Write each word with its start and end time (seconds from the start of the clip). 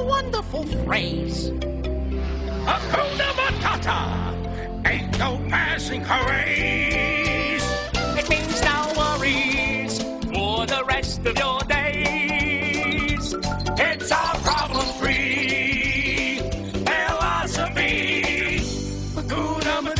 a 0.00 0.04
wonderful 0.04 0.64
phrase. 0.84 1.50
Hakuna 2.68 3.28
Matata! 3.38 4.00
Ain't 4.86 5.18
no 5.18 5.38
passing 5.48 6.02
craze! 6.04 7.62
It 8.18 8.28
means 8.30 8.62
no 8.62 8.92
worries 8.96 10.02
for 10.32 10.66
the 10.66 10.82
rest 10.88 11.26
of 11.26 11.36
your 11.38 11.60
days. 11.60 13.34
It's 13.88 14.10
our 14.12 14.34
problem-free 14.48 16.38
philosophy! 16.88 18.60
Hakuna 19.14 19.82
Matata! 19.86 19.99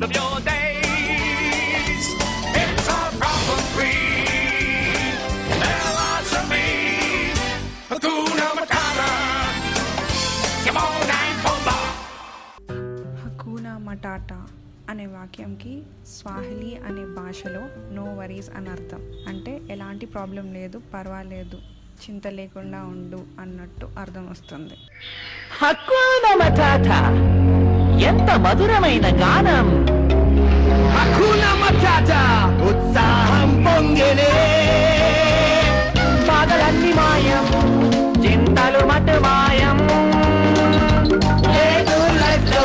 Rest 0.00 0.04
of 0.04 0.12
your 0.12 0.40
days. 0.42 2.04
It's 2.54 2.88
our 2.88 3.10
problem-free 3.14 3.96
philosophy. 5.52 6.68
Hakuna 7.90 8.46
Matata. 8.58 9.08
Timon 10.64 10.94
and 11.18 11.38
Pumbaa. 11.44 11.76
హకూనా 13.22 13.72
మటాటా 13.86 14.38
అనే 14.90 15.06
వాక్యంకి 15.14 15.72
స్వాహిలీ 16.12 16.70
అనే 16.88 17.04
భాషలో 17.16 17.62
no 17.96 18.04
worries 18.18 18.50
అని 18.58 18.70
అర్థం 18.74 19.00
అంటే 19.30 19.52
ఎలాంటి 19.74 20.06
ప్రాబ్లం 20.14 20.46
లేదు 20.56 20.78
పర్వాలేదు 20.94 21.58
చింత 22.02 22.26
లేకుండా 22.38 22.80
ఉండు 22.92 23.20
అన్నట్టు 23.42 23.86
అర్థం 24.02 24.24
వస్తుంది 24.32 24.76
హక్కున 25.60 26.26
మటాట 26.42 26.88
ఎంత 28.10 28.30
మధురమైన 28.44 29.06
గానం 29.22 29.68
హక్కున 31.08 31.44
మటాట 31.60 32.10
ఉత్సాహం 32.70 33.50
పొంగిలే 33.64 34.32
బాధలన్నీ 36.28 36.90
మాయం 36.98 37.46
చింతలు 38.24 38.82
మటు 38.90 39.16
మాయం 39.26 39.78
లేదు 41.48 41.98
లైఫ్లో 42.20 42.64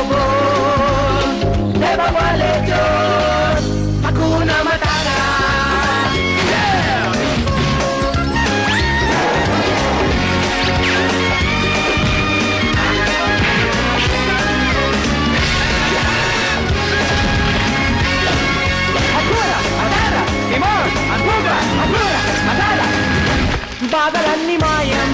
బాధలన్నీ 24.04 24.56
మాయం. 24.56 25.10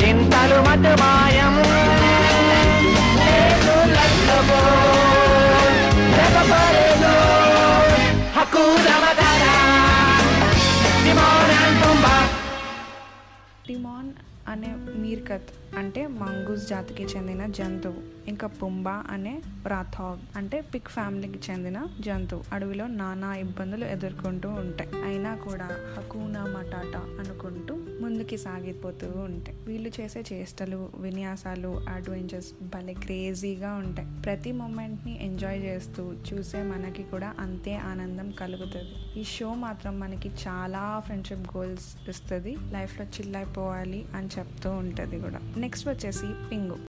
చింతలు 0.00 0.56
మటు 0.60 0.92
మాయం. 1.00 1.54
టిమాన్ 13.68 14.10
అనే 14.48 14.74
మీర్కత్ 14.96 15.78
అంటే 15.78 16.06
మంగూస్ 16.06 16.68
జాతికి 16.68 17.02
చెందిన 17.02 17.46
జంతువు. 17.46 18.21
ఇంకా 18.28 18.46
పుంబా 18.46 19.04
అనే 19.10 19.42
రాథాగ్ 19.66 20.18
అంటే 20.36 20.60
పిక్ 20.60 20.88
ఫ్యామిలీకి 20.88 21.52
చెందిన 21.52 21.86
జంతువు. 22.00 22.42
అడవిలో 22.52 22.86
నానా 22.86 23.34
ఇబ్బందులు 23.34 23.84
ఎదుర్కొంటూ 23.84 24.48
ఉంటాయి. 24.48 24.90
అయినా 25.02 25.34
కూడా 25.34 25.68
హకూనా 25.98 26.44
మటాటా 26.44 26.98
అనుకుంటూ 26.98 27.74
ముందుకి 27.74 28.38
సాగిపోతూ 28.38 29.06
ఉంటాయి. 29.06 29.58
వీళ్ళు 29.66 29.90
చేసే 30.00 30.24
చేష్టలు 30.32 30.90
విన్యాసాలు 30.94 31.80
అడ్వెంచర్స్ 31.88 32.52
భలే 32.62 32.94
క్రేజీగా 32.94 33.74
ఉంటాయి. 33.74 34.08
ప్రతి 34.22 34.52
మూమెంట్ని 34.52 35.24
ఎంజాయ్ 35.24 35.62
చేస్తూ 35.62 36.14
చూసే 36.32 36.62
మనకి 36.62 37.02
కూడా 37.02 37.34
అంతే 37.38 37.76
ఆనందం 37.76 38.30
కలుగుతుంది. 38.30 39.20
ఈ 39.20 39.24
షో 39.24 39.54
మాత్రం 39.54 40.00
మనకి 40.00 40.28
చాలా 40.48 41.02
ఫ్రెండ్షిప్ 41.06 41.56
గోల్స్ 41.56 42.10
ఇస్తుంది. 42.10 42.56
లైఫ్లో 42.70 43.06
చిల్ 43.06 43.36
అయిపోవాలి 43.36 44.06
అని 44.14 44.28
చెప్తూ 44.38 44.70
ఉంటుంది 44.70 45.20
కూడా. 45.20 45.40
నెక్స్ట్ 45.56 45.88
వచ్చేసి 45.88 46.48
పింగు. 46.50 46.91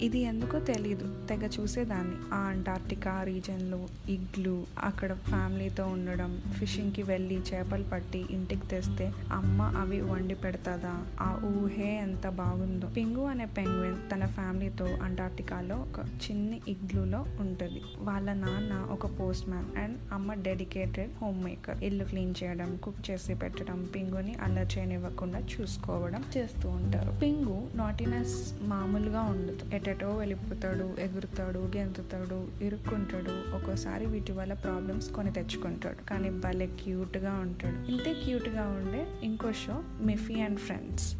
ఇది 0.00 0.18
ఎందుకో 0.18 0.58
తెలీదు. 0.58 1.26
తెగ 1.26 1.46
చూసేదాన్ని. 1.60 2.16
ఆ 2.34 2.36
అంటార్టికా 2.36 3.22
రీజన్లో 3.22 3.88
ఇగ్లు 4.08 4.66
అక్కడ 4.78 5.12
ఫ్యామిలీతో 5.12 5.84
ఉండడం 5.86 6.42
ఫిషింగ్కి 6.58 7.02
వెళ్ళి 7.02 7.34
చేపలు 7.34 7.82
పట్టి 7.82 8.24
ఇంటికి 8.30 8.66
తెస్తే 8.66 9.12
అమ్మ 9.32 9.62
అవి 9.62 10.00
వండి 10.00 10.34
పెడతాదా? 10.34 11.06
ఆ 11.20 11.40
ఊహే 11.44 11.96
ఎంత 11.96 12.28
బాగుందో. 12.28 12.88
పింగు 12.88 13.24
అనే 13.24 13.44
పెంగ్విన్ 13.44 13.96
తన 14.12 14.26
ఫ్యామిలీతో 14.26 14.84
అంటార్టికాలో 14.84 15.76
ఒక 15.76 15.98
చిన్ని 15.98 16.60
ఇగ్లులో 16.68 17.26
ఉంటుంది. 17.40 17.82
వాళ్ళ 17.98 18.32
నాన్న 18.32 18.88
ఒక 18.90 19.20
పోస్ట్ 19.20 19.48
మ్యాన్ 19.48 19.78
అండ్ 19.78 19.98
అమ్మ 20.12 20.34
డెడికేటెడ్ 20.34 21.10
హోమ్ 21.22 21.44
మేకర్. 21.44 21.84
ఇల్లు 21.84 22.04
క్లీన్ 22.04 22.34
చేయడం 22.42 22.78
కుక్ 22.82 23.10
చేసి 23.10 23.34
పెట్టడం 23.34 23.88
పింగుని 23.94 24.34
అల్లరి 24.34 24.78
చేయనివ్వకుండా 24.78 25.38
చూసుకోవడం 25.38 26.24
చేస్తూ 26.36 26.68
ఉంటారు. 26.68 27.18
పింగు 27.22 27.68
నాటినెస్ 27.74 28.54
మామూలుగా 28.62 29.22
ఉండదు. 29.22 29.74
ఎట్ 29.74 29.89
ఎటెటో 29.90 30.16
వెళ్ళిపోతాడు 30.16 30.96
ఎగురుతాడు 30.98 31.58
గెంతుతాడు 31.76 32.64
ఇరుక్కుంటాడు. 32.64 33.56
ఒక్కోసారి 33.56 34.06
వీటి 34.06 34.32
వల్ల 34.32 34.52
ప్రాబ్లమ్స్ 34.52 35.12
కొని 35.12 35.32
తెచ్చుకుంటాడు. 35.32 36.08
కానీ 36.08 36.30
భలే 36.30 36.66
క్యూట్గా 36.66 37.32
ఉంటాడు. 37.32 37.90
ఇంతే 37.90 38.14
క్యూట్గా 38.14 38.62
ఉండే 38.62 39.06
ఇంకో 39.22 39.52
show 39.52 39.84
Miffy 40.00 40.40
and 40.40 40.58
friends 40.58 41.19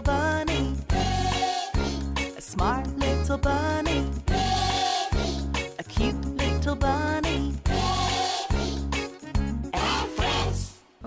goodbye. 0.00 0.49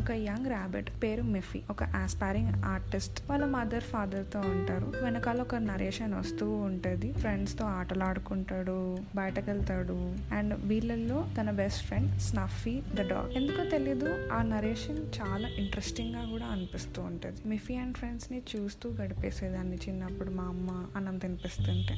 ఒక 0.03 0.12
యంగ్ 0.12 0.47
ర్యాబిట్ 0.47 0.90
పేరు 1.03 1.22
మిఫీ 1.22 1.59
ఒక 1.69 1.84
ఆస్పైరింగ్ 1.84 2.64
ఆర్టిస్ట్. 2.66 3.19
వాళ్ళ 3.30 3.46
మదర్ 3.46 3.84
ఫాదర్తో 3.84 4.40
ఉంటారు. 4.40 4.94
వెనకాల 5.03 5.42
ఒక 5.42 5.56
నరేషన్ 5.56 6.13
వస్తూ 6.13 6.51
ఉంటది. 6.51 7.13
ఫ్రెండ్స్తో 7.13 7.66
ఆటలాడుకుంటాడు 7.66 8.98
బయటకు 9.16 9.51
వెళ్తాడు 9.51 9.98
అండ్ 10.33 10.54
వీళ్ళల్లో 10.66 11.25
తన 11.38 11.51
best 11.51 11.86
friend 11.86 12.22
Snuffy 12.22 12.81
the 12.95 13.01
dog. 13.10 13.31
ఎందుకో 13.31 13.63
తెలీదు 13.63 14.10
ఆ 14.33 14.42
నరేషన్ 14.42 15.00
చాలా 15.22 15.48
ఇంట్రెస్టింగ్గా 15.48 16.25
కూడా 16.25 16.45
అనిపిస్తూ 16.45 17.01
ఉంటది. 17.01 17.38
మిఫీ 17.45 17.75
అండ్ 17.75 17.98
ఫ్రెండ్స్ని 17.98 18.42
చూస్తూ 18.56 18.89
గడిపేసేదాన్ని 18.89 19.77
చిన్నప్పుడు 19.89 20.30
మా 20.30 20.44
అమ్మ 20.44 20.86
అన్నం 20.95 21.18
తినిపిస్తుంటే. 21.18 21.95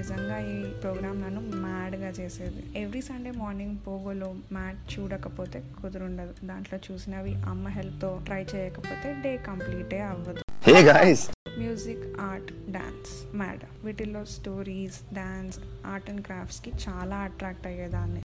నిజంగా 0.00 0.36
ఈ 0.50 0.56
ప్రోగ్రామ్ 0.82 1.18
నన్ను 1.22 1.40
మ్యాడ్గా 1.64 2.10
చేసేది 2.18 2.62
ఎవ్రీ 2.80 3.02
సండే 3.06 3.30
మార్నింగ్ 3.38 3.76
పోగోలో 3.86 4.28
మ్యాడ్ 4.52 4.80
చూడకపోతే 4.92 5.58
కుదురుండదు 5.78 6.34
దాంట్లో 6.46 6.78
చూసినవి 6.86 7.34
అమ్మ 7.52 7.68
హెల్ప్తో 7.76 8.10
ట్రై 8.26 8.42
చేయకపోతే 8.52 9.10
డే 9.24 9.34
కంప్లీటే 9.48 10.00
అవ్వదు 10.10 10.42
Hey 10.66 10.80
guys, 10.84 11.20
music 11.58 11.60
music 11.60 12.06
art 12.22 12.48
dance 12.76 13.10
MAD 13.34 13.62
వీటిల్లో 13.84 14.22
స్టోరీస్ 14.32 14.96
డాన్స్ 15.18 15.58
ఆర్ట్ 15.92 16.08
అండ్ 16.10 16.22
క్రాఫ్ట్స్కి 16.26 16.72
చాలా 16.84 17.18
అట్రాక్ట్ 17.26 17.68
అయ్యేదాన్ని 17.70 18.22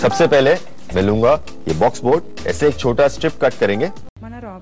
सबसे 0.00 0.26
पहले 0.28 0.54
मैं 0.94 1.02
लूंगा 1.02 1.32
ये 1.68 1.74
बॉक्स 1.76 2.00
बोर्ड 2.02 2.22
ऐसे 2.46 2.68
एक 2.68 2.76
छोटा 2.78 3.06
स्ट्रिप 3.10 3.38
कट 3.42 3.54
करेंगे 3.56 3.88
మన 3.88 3.92
రాబ్ 3.92 4.07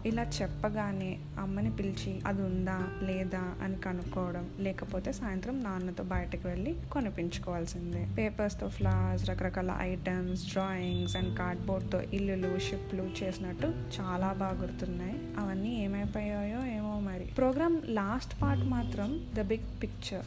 ఇలా 0.08 0.26
చెప్పగానే 0.42 1.18
అమ్మని 1.40 1.76
పిలిచి 1.76 2.22
అది 2.28 2.42
ఉందా 2.42 2.88
లేదా? 3.02 3.56
అని 3.64 3.76
కనుక్కోవడం 3.78 4.50
లేకపోతే 4.60 5.12
సాయంత్రం 5.12 5.64
నాన్నతో 5.64 6.04
బయటకు 6.04 6.48
వెళ్ళి 6.48 6.76
కొనిపించుకోవాల్సిందే. 6.92 8.08
పేపర్స్తో 8.18 8.68
ఫ్లవర్స్ 8.70 9.30
రకరకాల 9.30 9.76
ఐటమ్స్ 9.80 10.52
డ్రాయింగ్స్ 10.52 11.16
అండ్ 11.16 11.38
కార్డ్బోర్డ్తో 11.38 12.02
ఇల్లులు 12.14 12.60
షిప్లు 12.60 13.10
చేసినట్టు 13.24 13.68
చాలా 13.68 14.34
బాగా 14.34 14.62
గుర్తున్నాయి. 14.62 15.16
అవన్నీ 15.38 15.84
ఏమైపోయాయో 15.84 16.66
ఏమో 16.66 17.00
మరి. 17.00 17.26
ప్రోగ్రామ్ 17.38 17.82
లాస్ట్ 17.86 18.42
పార్ట్ 18.42 18.64
మాత్రం 18.64 19.20
ద 19.36 19.42
బిగ్ 19.42 19.84
పిక్చర్ 19.84 20.26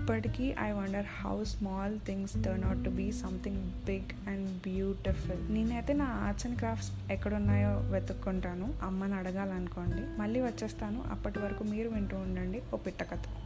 ఇప్పటికీ 0.00 0.54
I 0.60 0.70
wonder 0.70 1.06
how 1.20 1.44
small 1.44 2.00
things 2.06 2.44
turn 2.44 2.64
out 2.64 2.84
to 2.84 2.90
be 2.90 3.12
something 3.12 3.70
big 3.86 4.28
and 4.28 4.50
beautiful. 4.50 5.52
నేనైతే 5.52 5.92
నా 5.92 6.04
ఆర్ట్స్ 6.04 6.46
అండ్ 6.46 6.58
క్రాఫ్ట్స్ 6.58 7.12
ఎక్కడున్నాయో 7.12 7.72
వెతుక్కుంటాను. 7.92 8.74
అమ్మని 8.82 9.14
అడగాలనుకోండి. 9.14 10.20
మళ్ళీ 10.20 10.40
వచ్చేస్తాను. 10.40 11.04
అప్పటి 11.10 11.38
వరకు 11.38 11.64
మీరు 11.64 11.88
వింటూ 11.88 12.16
ఉండండి. 12.16 12.62
ఓ 12.74 12.76
పిట్ట 12.76 13.02
కథ. 13.02 13.43